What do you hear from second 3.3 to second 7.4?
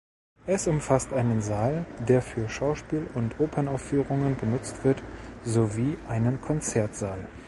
Opernaufführungen genutzt wird, sowie einen Konzertsaal.